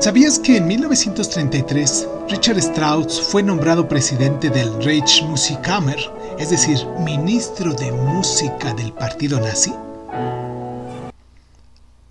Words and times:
¿Sabías 0.00 0.38
que 0.38 0.58
en 0.58 0.66
1933 0.68 2.08
Richard 2.28 2.58
Strauss 2.58 3.20
fue 3.20 3.42
nombrado 3.42 3.88
presidente 3.88 4.48
del 4.48 4.82
Rijksmusikkammer, 4.82 5.98
es 6.38 6.50
decir, 6.50 6.78
ministro 7.04 7.72
de 7.72 7.90
música 7.90 8.72
del 8.74 8.92
partido 8.92 9.40
nazi? 9.40 9.72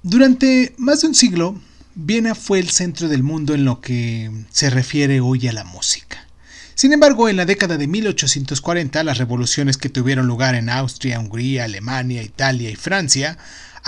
Durante 0.03 0.75
más 0.77 1.01
de 1.01 1.07
un 1.07 1.15
siglo, 1.15 1.59
Viena 1.95 2.35
fue 2.35 2.59
el 2.59 2.69
centro 2.69 3.07
del 3.07 3.23
mundo 3.23 3.53
en 3.55 3.65
lo 3.65 3.81
que 3.81 4.31
se 4.51 4.69
refiere 4.69 5.19
hoy 5.19 5.47
a 5.47 5.53
la 5.53 5.63
música. 5.63 6.27
Sin 6.75 6.93
embargo, 6.93 7.27
en 7.27 7.37
la 7.37 7.45
década 7.45 7.77
de 7.77 7.87
1840, 7.87 9.03
las 9.03 9.17
revoluciones 9.17 9.77
que 9.77 9.89
tuvieron 9.89 10.27
lugar 10.27 10.53
en 10.53 10.69
Austria, 10.69 11.19
Hungría, 11.19 11.63
Alemania, 11.63 12.21
Italia 12.21 12.69
y 12.69 12.75
Francia 12.75 13.37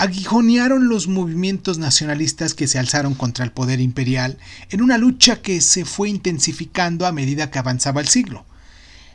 aguijonearon 0.00 0.88
los 0.88 1.08
movimientos 1.08 1.76
nacionalistas 1.76 2.54
que 2.54 2.66
se 2.66 2.78
alzaron 2.78 3.12
contra 3.12 3.44
el 3.44 3.52
poder 3.52 3.80
imperial 3.80 4.38
en 4.70 4.80
una 4.80 4.96
lucha 4.96 5.42
que 5.42 5.60
se 5.60 5.84
fue 5.84 6.08
intensificando 6.08 7.06
a 7.06 7.12
medida 7.12 7.50
que 7.50 7.58
avanzaba 7.58 8.00
el 8.00 8.08
siglo. 8.08 8.46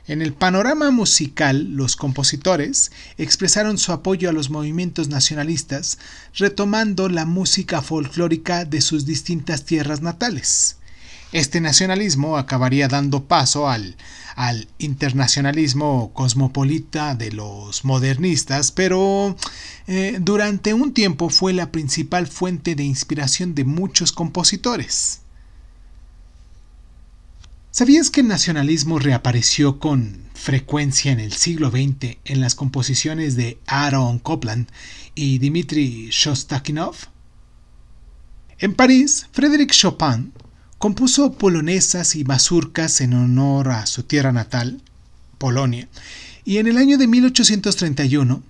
En 0.06 0.22
el 0.22 0.34
panorama 0.34 0.92
musical, 0.92 1.72
los 1.72 1.96
compositores 1.96 2.92
expresaron 3.18 3.80
su 3.80 3.94
apoyo 3.94 4.30
a 4.30 4.32
los 4.32 4.52
movimientos 4.52 5.08
nacionalistas, 5.08 5.98
retomando 6.36 7.10
la 7.10 7.26
música 7.26 7.82
folclórica 7.82 8.64
de 8.64 8.82
sus 8.82 9.08
distintas 9.08 9.66
tierras 9.66 10.04
natales. 10.04 10.78
Este 11.32 11.60
nacionalismo 11.60 12.38
acabaría 12.38 12.88
dando 12.88 13.26
paso 13.26 13.68
al, 13.68 13.98
al 14.36 14.68
internacionalismo 14.78 16.12
cosmopolita 16.14 17.16
de 17.16 17.32
los 17.32 17.84
modernistas, 17.84 18.72
pero 18.72 19.36
eh, 19.88 20.18
durante 20.22 20.74
un 20.74 20.94
tiempo 20.94 21.30
fue 21.30 21.54
la 21.54 21.72
principal 21.72 22.28
fuente 22.28 22.76
de 22.76 22.84
inspiración 22.84 23.56
de 23.56 23.64
muchos 23.64 24.12
compositores. 24.12 25.22
¿Sabías 27.72 28.10
que 28.10 28.22
el 28.22 28.30
nacionalismo 28.30 29.00
reapareció 29.00 29.80
con 29.80 30.22
frecuencia 30.34 31.12
en 31.12 31.20
el 31.20 31.34
siglo 31.34 31.72
XX 31.72 32.18
en 32.24 32.40
las 32.40 32.56
composiciones 32.56 33.36
de 33.36 33.58
Aaron 33.68 34.20
Copland 34.20 34.70
y 35.14 35.40
Dmitri 35.40 36.08
Shostakinov? 36.10 36.96
En 38.60 38.74
París, 38.76 39.28
Frédéric 39.34 39.72
Chopin 39.74 40.32
Compuso 40.78 41.34
polonesas 41.34 42.16
y 42.16 42.26
mazurcas 42.26 43.00
en 43.00 43.14
honor 43.14 43.70
a 43.70 43.86
su 43.86 44.04
tierra 44.04 44.34
natal, 44.34 44.82
Polonia, 45.38 45.88
y 46.44 46.58
en 46.58 46.68
el 46.68 46.78
año 46.78 46.98
de 46.98 47.08
1831 47.08 48.44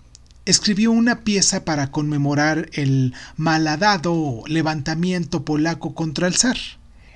escribió 0.46 0.92
una 0.92 1.22
pieza 1.22 1.66
para 1.66 1.92
conmemorar 1.92 2.70
el 2.74 3.14
malhadado 3.38 4.44
levantamiento 4.48 5.46
polaco 5.46 5.94
contra 5.94 6.28
el 6.28 6.36
zar. 6.36 6.58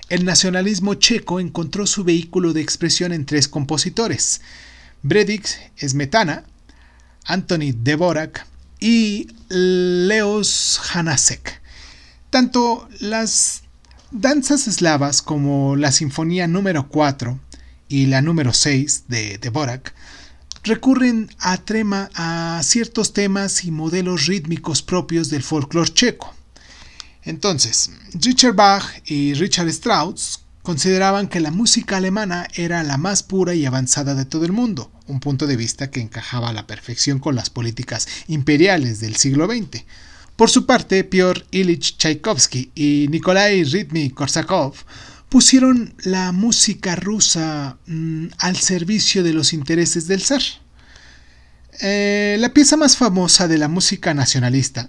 El 0.08 0.24
nacionalismo 0.24 0.94
checo 0.94 1.40
encontró 1.40 1.86
su 1.86 2.04
vehículo 2.04 2.52
de 2.52 2.60
expresión 2.60 3.12
en 3.12 3.26
tres 3.26 3.48
compositores: 3.48 4.40
Bredix 5.02 5.58
Smetana, 5.78 6.44
Anthony 7.24 7.72
Dvorak 7.74 8.46
y 8.78 9.28
Leos 9.48 10.80
Hanasek. 10.92 11.60
Tanto 12.30 12.88
las 13.00 13.62
Danzas 14.12 14.66
eslavas 14.66 15.22
como 15.22 15.76
la 15.76 15.92
Sinfonía 15.92 16.48
número 16.48 16.88
4 16.88 17.38
y 17.88 18.06
la 18.06 18.20
número 18.22 18.52
6 18.52 19.04
de 19.06 19.38
Dvorak 19.38 19.94
recurren 20.64 21.30
a, 21.38 21.56
trema, 21.58 22.10
a 22.14 22.60
ciertos 22.64 23.12
temas 23.12 23.64
y 23.64 23.70
modelos 23.70 24.26
rítmicos 24.26 24.82
propios 24.82 25.30
del 25.30 25.44
folclore 25.44 25.94
checo. 25.94 26.34
Entonces, 27.22 27.92
Richard 28.14 28.54
Bach 28.54 28.84
y 29.04 29.34
Richard 29.34 29.68
Strauss 29.68 30.44
consideraban 30.62 31.28
que 31.28 31.38
la 31.38 31.52
música 31.52 31.98
alemana 31.98 32.48
era 32.54 32.82
la 32.82 32.96
más 32.96 33.22
pura 33.22 33.54
y 33.54 33.64
avanzada 33.64 34.16
de 34.16 34.24
todo 34.24 34.44
el 34.44 34.50
mundo, 34.50 34.90
un 35.06 35.20
punto 35.20 35.46
de 35.46 35.54
vista 35.54 35.92
que 35.92 36.00
encajaba 36.00 36.48
a 36.48 36.52
la 36.52 36.66
perfección 36.66 37.20
con 37.20 37.36
las 37.36 37.48
políticas 37.48 38.08
imperiales 38.26 38.98
del 38.98 39.14
siglo 39.14 39.46
XX. 39.46 39.84
Por 40.40 40.48
su 40.48 40.64
parte, 40.64 41.04
Piotr 41.04 41.44
Ilich 41.50 41.98
Tchaikovsky 41.98 42.70
y 42.74 43.08
Nikolai 43.10 43.62
Ritmy-Korsakov 43.62 44.72
pusieron 45.28 45.92
la 45.98 46.32
música 46.32 46.96
rusa 46.96 47.76
mm, 47.86 48.28
al 48.38 48.56
servicio 48.56 49.22
de 49.22 49.34
los 49.34 49.52
intereses 49.52 50.08
del 50.08 50.22
zar. 50.22 50.40
Eh, 51.82 52.38
la 52.40 52.54
pieza 52.54 52.78
más 52.78 52.96
famosa 52.96 53.48
de 53.48 53.58
la 53.58 53.68
música 53.68 54.14
nacionalista 54.14 54.88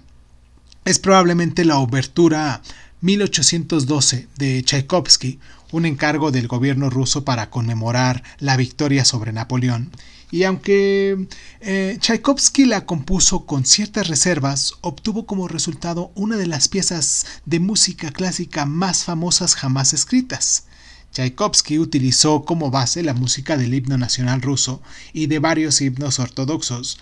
es 0.86 0.98
probablemente 0.98 1.66
la 1.66 1.76
obertura 1.76 2.62
1812 3.02 4.28
de 4.38 4.62
Tchaikovsky, 4.62 5.38
un 5.70 5.84
encargo 5.84 6.30
del 6.30 6.48
gobierno 6.48 6.88
ruso 6.88 7.26
para 7.26 7.50
conmemorar 7.50 8.22
la 8.38 8.56
victoria 8.56 9.04
sobre 9.04 9.34
Napoleón, 9.34 9.90
y 10.32 10.44
aunque 10.44 11.28
eh, 11.60 11.98
Tchaikovsky 12.00 12.64
la 12.64 12.86
compuso 12.86 13.44
con 13.44 13.66
ciertas 13.66 14.08
reservas, 14.08 14.72
obtuvo 14.80 15.26
como 15.26 15.46
resultado 15.46 16.10
una 16.14 16.38
de 16.38 16.46
las 16.46 16.68
piezas 16.68 17.26
de 17.44 17.60
música 17.60 18.10
clásica 18.10 18.64
más 18.64 19.04
famosas 19.04 19.54
jamás 19.54 19.92
escritas. 19.92 20.64
Tchaikovsky 21.12 21.78
utilizó 21.78 22.46
como 22.46 22.70
base 22.70 23.02
la 23.02 23.12
música 23.12 23.58
del 23.58 23.74
himno 23.74 23.98
nacional 23.98 24.40
ruso 24.40 24.80
y 25.12 25.26
de 25.26 25.38
varios 25.38 25.82
himnos 25.82 26.18
ortodoxos, 26.18 26.98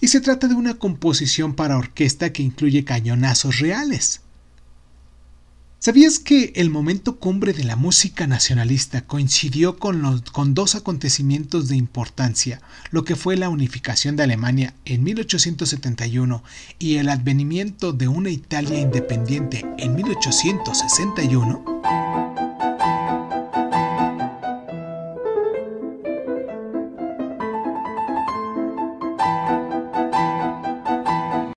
y 0.00 0.06
se 0.06 0.20
trata 0.20 0.46
de 0.46 0.54
una 0.54 0.74
composición 0.74 1.54
para 1.54 1.76
orquesta 1.76 2.32
que 2.32 2.44
incluye 2.44 2.84
cañonazos 2.84 3.58
reales. 3.58 4.20
¿Sabías 5.80 6.18
que 6.18 6.52
el 6.56 6.70
momento 6.70 7.20
cumbre 7.20 7.52
de 7.52 7.62
la 7.62 7.76
música 7.76 8.26
nacionalista 8.26 9.02
coincidió 9.02 9.78
con, 9.78 10.22
con, 10.32 10.52
dos 10.52 10.74
acontecimientos 10.74 11.68
de 11.68 11.76
importancia, 11.76 12.60
lo 12.90 13.04
que 13.04 13.14
fue 13.14 13.36
la 13.36 13.48
unificación 13.48 14.16
de 14.16 14.24
Alemania 14.24 14.74
en 14.84 15.04
1871 15.04 16.42
y 16.80 16.96
el 16.96 17.08
advenimiento 17.08 17.92
de 17.92 18.08
una 18.08 18.30
Italia 18.30 18.80
independiente 18.80 19.64
en 19.78 19.94
1861? 19.94 21.67